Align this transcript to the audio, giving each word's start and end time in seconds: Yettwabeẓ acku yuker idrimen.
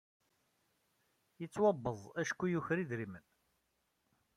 Yettwabeẓ 1.41 1.99
acku 2.21 2.45
yuker 2.51 2.77
idrimen. 2.83 3.25